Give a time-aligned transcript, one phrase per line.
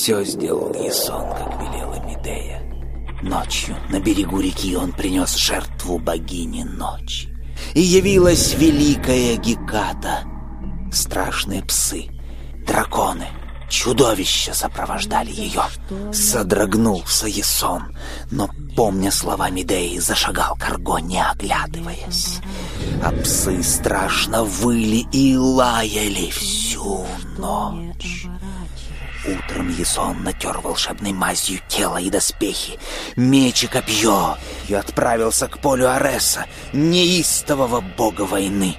[0.00, 2.62] Все сделал Исон, как велела Медея.
[3.20, 7.28] Ночью на берегу реки он принес жертву богине ночи.
[7.74, 10.24] И явилась великая Геката.
[10.90, 12.06] Страшные псы,
[12.66, 13.26] драконы,
[13.68, 15.64] чудовища сопровождали ее.
[16.14, 17.94] Содрогнулся Есон,
[18.30, 22.38] но, помня слова Медеи, зашагал к Арго, не оглядываясь.
[23.04, 27.04] А псы страшно выли и лаяли всю
[27.36, 28.29] ночь.
[29.26, 32.78] Утром Ясон натер волшебной мазью тело и доспехи,
[33.16, 38.76] меч и копье, и отправился к полю Ареса, неистового бога войны.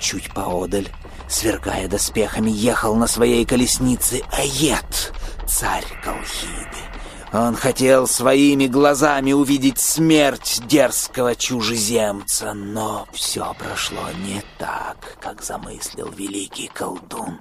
[0.00, 0.88] Чуть поодаль,
[1.28, 5.12] сверкая доспехами, ехал на своей колеснице Аед,
[5.46, 6.90] царь Колхиды.
[7.32, 16.10] Он хотел своими глазами увидеть смерть дерзкого чужеземца, но все прошло не так, как замыслил
[16.10, 17.38] великий колдун.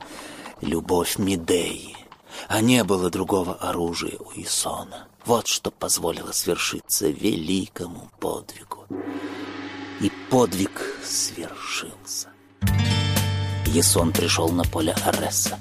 [0.61, 1.98] Любовь Медеи
[2.47, 5.07] а не было другого оружия у Исона.
[5.25, 8.85] Вот что позволило свершиться великому подвигу.
[10.01, 12.29] И подвиг свершился.
[13.67, 15.59] Есон пришел на поле Аресса.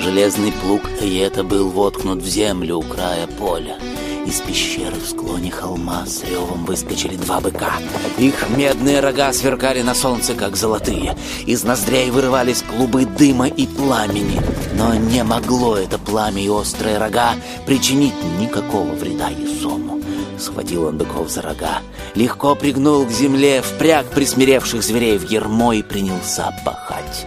[0.00, 3.78] Железный плуг Эета был воткнут в землю у края поля.
[4.26, 7.72] Из пещеры в склоне холма с ревом выскочили два быка.
[8.18, 11.16] Их медные рога сверкали на солнце, как золотые.
[11.46, 14.40] Из ноздрей вырывались клубы дыма и пламени.
[14.74, 17.34] Но не могло это пламя и острые рога
[17.66, 20.00] причинить никакого вреда Есому.
[20.38, 21.80] Схватил он быков за рога,
[22.14, 27.26] легко пригнул к земле, впряг присмиревших зверей в ермо и принялся пахать.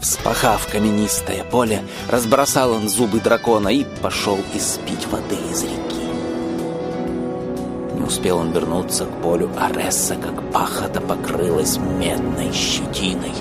[0.00, 5.93] Вспахав каменистое поле, разбросал он зубы дракона и пошел испить воды из реки.
[8.06, 13.32] Успел он вернуться к полю Аресса, как пахота покрылась медной щетиной.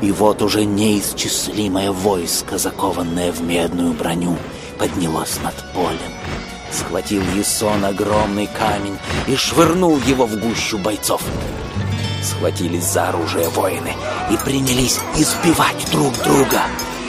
[0.00, 4.36] И вот уже неисчислимое войско, закованное в медную броню,
[4.76, 6.12] поднялось над полем.
[6.72, 11.22] Схватил Ясон огромный камень и швырнул его в гущу бойцов.
[12.22, 13.94] Схватились за оружие воины
[14.32, 16.62] и принялись избивать друг друга.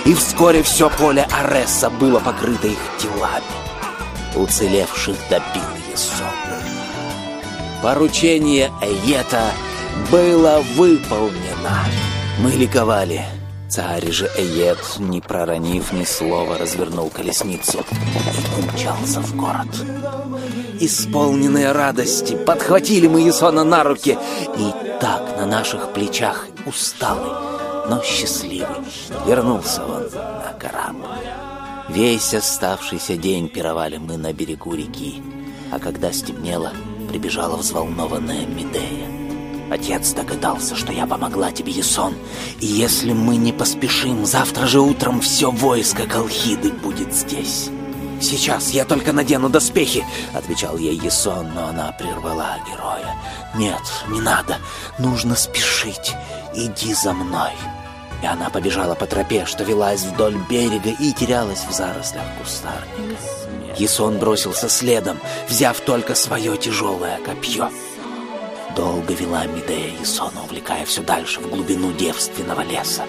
[0.06, 3.44] И вскоре все поле Аресса было покрыто их телами.
[4.36, 6.59] Уцелевших добил Ясон.
[7.82, 9.52] Поручение Эйета
[10.12, 11.86] было выполнено.
[12.40, 13.26] Мы ликовали.
[13.70, 19.68] Царь же Эйет, не проронив ни слова, развернул колесницу и умчался в город.
[20.80, 24.18] Исполненные радости, подхватили мы Ясона на руки,
[24.58, 27.32] и так на наших плечах усталый,
[27.90, 28.84] но счастливый,
[29.26, 31.06] вернулся он на корабль.
[31.90, 35.22] Весь оставшийся день пировали мы на берегу реки,
[35.72, 36.72] а когда стемнело,
[37.10, 39.08] прибежала взволнованная Медея.
[39.72, 42.14] Отец догадался, что я помогла тебе, Ясон.
[42.60, 47.70] И если мы не поспешим, завтра же утром все войско Колхиды будет здесь.
[48.22, 53.16] «Сейчас я только надену доспехи»,— отвечал ей Ясон, но она прервала героя.
[53.56, 54.58] «Нет, не надо,
[54.98, 56.14] нужно спешить.
[56.54, 57.52] Иди за мной».
[58.22, 63.16] И она побежала по тропе, что велась вдоль берега и терялась в зарослях кустарника.
[63.78, 67.70] Ясон бросился следом, взяв только свое тяжелое копье.
[68.76, 73.04] Долго вела Медея Ясона, увлекая все дальше в глубину девственного леса.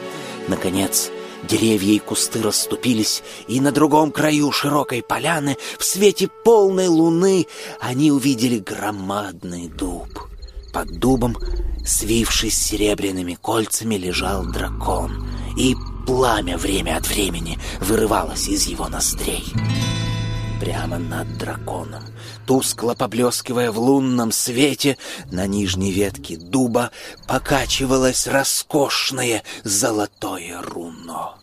[0.48, 1.10] Наконец,
[1.42, 7.46] деревья и кусты расступились, и на другом краю широкой поляны, в свете полной луны,
[7.80, 10.29] они увидели громадный дуб.
[10.72, 11.36] Под дубом,
[11.84, 15.26] свившись серебряными кольцами, лежал дракон,
[15.56, 15.76] и
[16.06, 19.44] пламя время от времени вырывалось из его ноздрей
[20.60, 22.04] прямо над драконом.
[22.46, 24.98] Тускло поблескивая в лунном свете,
[25.30, 26.90] на нижней ветке дуба
[27.26, 31.36] покачивалось роскошное золотое руно.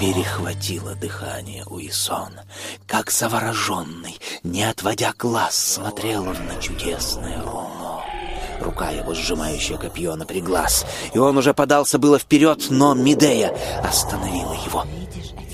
[0.00, 2.44] Перехватило дыхание у Исона,
[2.86, 7.63] как завороженный, не отводя глаз, смотрел он на чудесное руно.
[8.60, 14.84] Рука его, сжимающая копье, напряглась, и он уже подался было вперед, но Медея остановила его.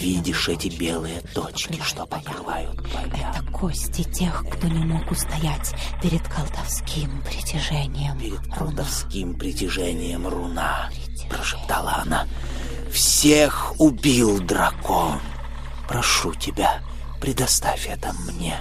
[0.01, 3.35] Видишь эти белые точки, что покрывают поля?
[3.35, 8.19] Это кости тех, кто не мог устоять перед колдовским притяжением.
[8.19, 10.89] Перед колдовским притяжением руна,
[11.29, 12.27] прошептала она.
[12.91, 15.21] Всех убил дракон.
[15.87, 16.83] Прошу тебя,
[17.21, 18.57] предоставь это мне.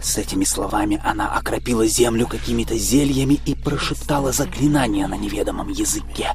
[0.00, 6.32] С этими словами она окропила землю какими-то зельями и прошептала заклинание на неведомом языке,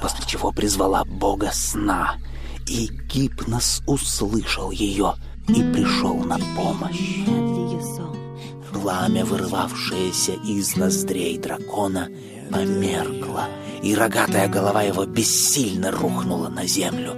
[0.00, 2.16] после чего призвала бога сна—
[2.68, 5.14] и Гипнос услышал ее
[5.48, 7.24] и пришел на помощь.
[8.72, 12.08] Пламя, вырывавшееся из ноздрей дракона,
[12.50, 13.48] померкло,
[13.82, 17.16] и рогатая голова его бессильно рухнула на землю.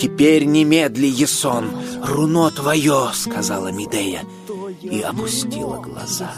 [0.00, 1.70] «Теперь немедли, Есон,
[2.02, 4.22] руно твое!»— сказала Медея
[4.90, 6.32] и опустила глаза.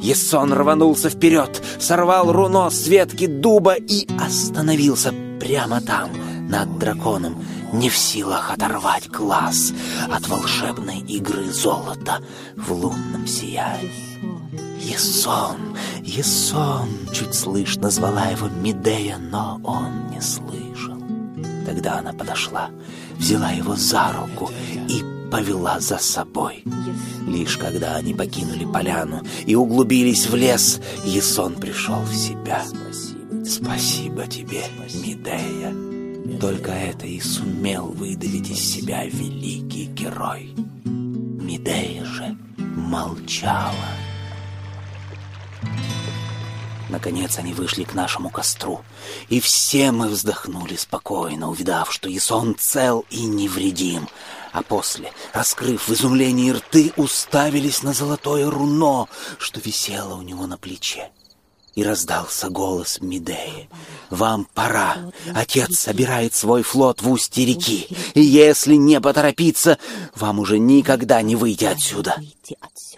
[0.00, 6.10] Есон рванулся вперед, сорвал руно с ветки дуба и остановился прямо там,
[6.48, 7.42] над драконом,
[7.72, 9.72] не в силах оторвать глаз
[10.10, 12.22] от волшебной игры золота
[12.56, 14.14] в лунном сиянии.
[14.80, 15.76] «Есон!
[16.02, 20.98] Есон!»— чуть слышно звала его Медея, но он не слышал.
[21.64, 22.68] Тогда она подошла,
[23.16, 24.50] взяла его за руку
[24.88, 25.02] и
[25.34, 26.62] повела за собой.
[27.26, 32.62] Лишь когда они покинули поляну и углубились в лес, Есон пришел в себя.
[32.64, 34.62] «Спасибо, Спасибо тебе,
[35.02, 35.74] Медея!»
[36.38, 40.54] Только это и сумел выдавить из себя великий герой.
[40.84, 44.03] Медея же молчала.
[46.90, 48.82] Наконец они вышли к нашему костру,
[49.28, 54.08] и все мы вздохнули спокойно, увидав, что Ясон цел и невредим,
[54.52, 59.08] а после, раскрыв в изумлении рты, уставились на золотое руно,
[59.38, 61.10] что висело у него на плече.
[61.74, 63.68] И раздался голос Медеи.
[64.08, 64.96] «Вам пора.
[65.34, 67.88] Отец собирает свой флот в устье реки.
[68.14, 69.78] И если не поторопиться,
[70.14, 72.16] вам уже никогда не выйти отсюда».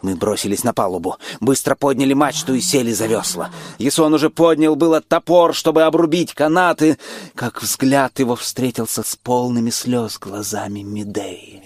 [0.02, 3.50] Мы бросились на палубу, быстро подняли мачту и сели за весла.
[3.78, 6.99] Ясон уже поднял было топор, чтобы обрубить канаты,
[7.34, 11.62] как взгляд его встретился с полными слез глазами Медеи.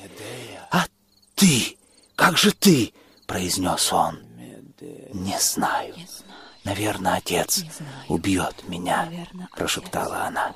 [0.71, 0.87] «А
[1.35, 1.77] ты?
[2.15, 2.93] Как же ты?»—
[3.27, 4.21] произнес он.
[5.13, 5.95] «Не знаю».
[6.65, 7.65] «Наверное, отец
[8.09, 9.09] убьет меня»,—
[9.57, 10.53] прошептала она.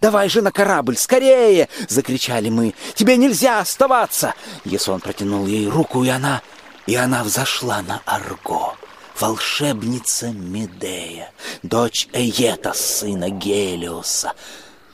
[0.00, 2.74] «Давай же на корабль, скорее!»— закричали мы.
[2.94, 4.34] «Тебе нельзя оставаться!»
[4.64, 6.42] Есон протянул ей руку, и она...
[6.86, 8.74] И она взошла на Арго.
[9.20, 11.30] Волшебница Медея,
[11.62, 14.32] дочь Эета, сына Гелиоса,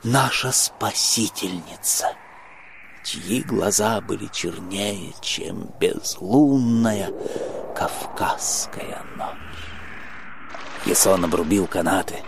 [0.02, 2.12] наша спасительница,
[3.04, 7.12] чьи глаза были чернее, чем безлунная
[7.76, 9.75] кавказская ночь.
[10.86, 12.22] Ясон обрубил канаты.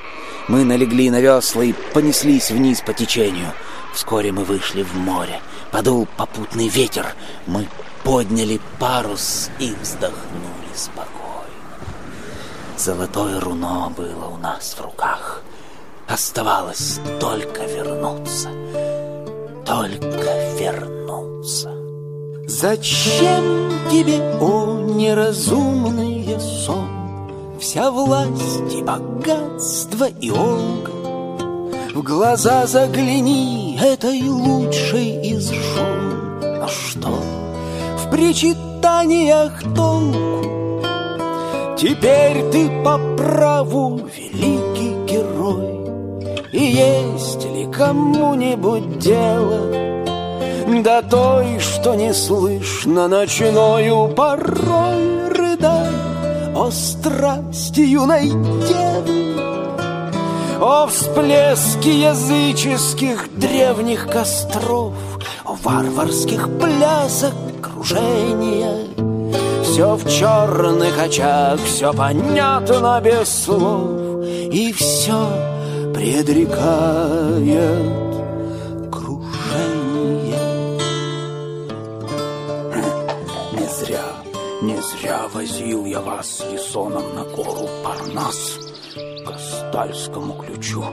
[0.48, 3.52] Мы налегли на весла и понеслись вниз по течению.
[3.94, 5.40] Вскоре мы вышли в море.
[5.70, 7.06] Подул попутный ветер.
[7.46, 7.68] Мы
[8.02, 11.08] подняли парус и вздохнули спокойно.
[12.76, 15.42] Золотое руно было у нас в руках.
[16.08, 18.48] Оставалось только вернуться.
[19.66, 21.70] Только вернуться.
[22.46, 26.77] Зачем тебе, о неразумный сон?
[27.58, 30.92] Вся власть и богатство и олга
[31.92, 36.40] В глаза загляни этой лучшей из жен.
[36.40, 37.20] Но что?
[37.96, 40.84] В причитаниях толку?
[41.76, 45.80] Теперь ты по праву великий герой.
[46.52, 49.60] И есть ли кому-нибудь дело
[50.84, 55.17] До той, что не слышно ночною порой
[56.68, 59.40] о страсти юной девы,
[60.60, 64.92] О всплеске языческих древних костров,
[65.46, 67.32] О варварских плясах
[67.62, 68.86] кружения.
[69.64, 75.26] Все в черных очах, все понятно без слов, И все
[75.94, 77.38] предрекает
[85.32, 88.58] возил я вас с Есоном на гору Парнас
[88.94, 90.84] к Кастальскому ключу.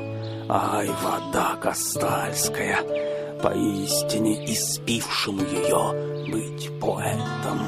[0.47, 2.79] Ай, вода Кастальская,
[3.41, 7.59] поистине испившему ее быть поэтом.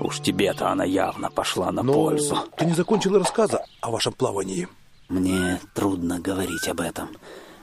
[0.00, 2.38] Уж тебе-то она явно пошла на Но пользу.
[2.56, 4.66] ты не закончил рассказа о вашем плавании.
[5.08, 7.10] Мне трудно говорить об этом,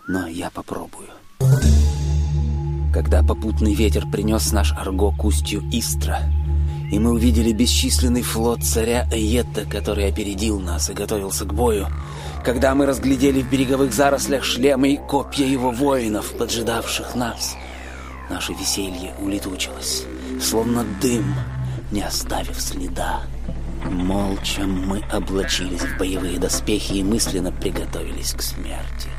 [0.07, 1.09] но я попробую.
[2.93, 6.21] Когда попутный ветер принес наш арго к устью Истра,
[6.91, 11.87] и мы увидели бесчисленный флот царя Эйетта, который опередил нас и готовился к бою.
[12.43, 17.55] Когда мы разглядели в береговых зарослях шлемы и копья его воинов, поджидавших нас,
[18.29, 20.05] наше веселье улетучилось,
[20.41, 21.35] словно дым,
[21.91, 23.21] не оставив следа.
[23.85, 29.09] Молча мы облачились в боевые доспехи и мысленно приготовились к смерти.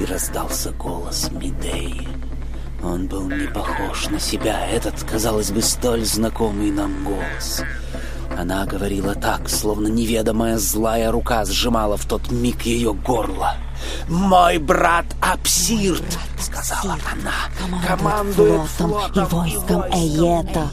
[0.00, 2.08] И раздался голос Медеи.
[2.82, 7.62] Он был не похож на себя, этот, казалось бы, столь знакомый нам голос.
[8.38, 13.56] Она говорила так, словно неведомая злая рука сжимала в тот миг ее горло.
[14.08, 17.82] «Мой брат Апсирт!»— сказала она.
[17.86, 20.68] «Командует флотом и войском Эйета.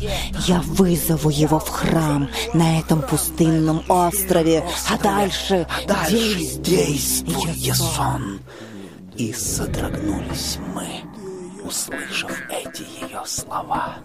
[0.45, 8.39] Я вызову его в храм на этом пустынном острове, а дальше, а дальше действуй, Ясон!»
[9.15, 10.87] И содрогнулись мы,
[11.63, 13.95] услышав эти ее слова.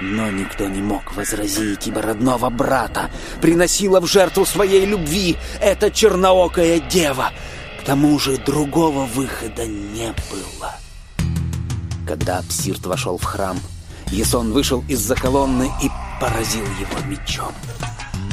[0.00, 6.80] Но никто не мог возразить, ибо родного брата приносила в жертву своей любви эта черноокая
[6.80, 7.32] дева.
[7.80, 10.74] К тому же другого выхода не было.
[12.06, 13.58] Когда Апсирт вошел в храм,
[14.08, 15.88] Ясон вышел из-за колонны и
[16.20, 17.52] поразил его мечом.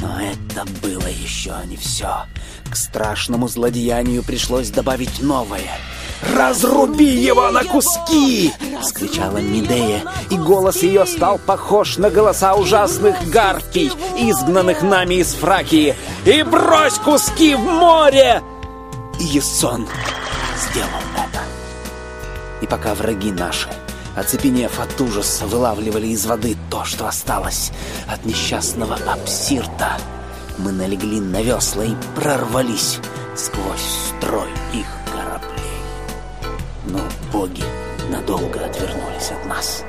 [0.00, 2.24] Но это было еще не все.
[2.70, 5.78] К страшному злодеянию пришлось добавить новое.
[6.22, 13.92] «Разруби его на куски!»— скричала Медея, и голос ее стал похож на голоса ужасных гарпий,
[14.16, 15.94] изгнанных нами из Фракии.
[16.24, 18.42] «И брось куски в море!»
[19.20, 19.86] И Ясон
[20.56, 21.40] сделал это.
[22.62, 23.68] И пока враги наши
[24.16, 27.70] оцепенев от ужаса, вылавливали из воды то, что осталось
[28.08, 29.96] от несчастного абсирта.
[30.58, 32.98] Мы налегли на весла и прорвались
[33.36, 34.97] сквозь строй их
[37.38, 37.62] боги
[38.10, 39.84] надолго отвернулись от нас.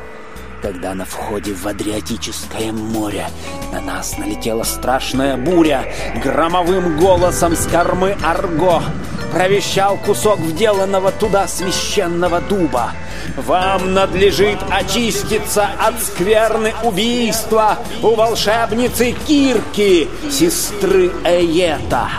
[0.61, 3.27] Когда на входе в Адриатическое море
[3.71, 5.91] на нас налетела страшная буря,
[6.23, 8.83] громовым голосом с кормы Арго
[9.31, 12.91] провещал кусок вделанного туда священного дуба.
[13.35, 22.09] «Вам надлежит очиститься от скверны убийства у волшебницы Кирки, сестры Эета!»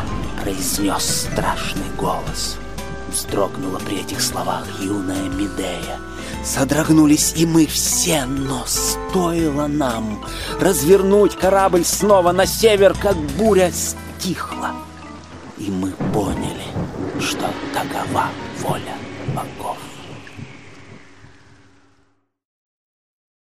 [0.42, 2.59] произнес страшный голос.
[3.10, 5.98] Вздрогнула при этих словах юная Медея.
[6.44, 10.24] Содрогнулись и мы все, но стоило нам
[10.60, 14.72] развернуть корабль снова на север, как буря стихла.
[15.58, 16.64] И мы поняли,
[17.20, 18.28] что такова
[18.60, 18.94] воля.